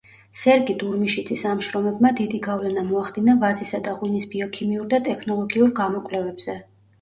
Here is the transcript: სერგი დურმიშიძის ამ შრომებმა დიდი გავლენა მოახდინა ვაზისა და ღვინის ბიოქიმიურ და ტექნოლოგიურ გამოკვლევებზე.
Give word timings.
სერგი 0.37 0.75
დურმიშიძის 0.83 1.43
ამ 1.49 1.59
შრომებმა 1.67 2.11
დიდი 2.19 2.39
გავლენა 2.47 2.85
მოახდინა 2.87 3.35
ვაზისა 3.45 3.81
და 3.89 3.95
ღვინის 4.01 4.27
ბიოქიმიურ 4.33 4.89
და 4.95 5.01
ტექნოლოგიურ 5.11 5.77
გამოკვლევებზე. 5.83 6.59